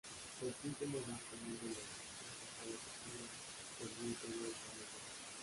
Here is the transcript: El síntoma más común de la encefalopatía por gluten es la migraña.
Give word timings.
El 0.41 0.51
síntoma 0.63 0.93
más 0.97 1.21
común 1.29 1.59
de 1.61 1.67
la 1.67 1.77
encefalopatía 1.77 3.23
por 3.77 3.87
gluten 3.99 4.31
es 4.31 4.39
la 4.39 4.45
migraña. 4.49 4.87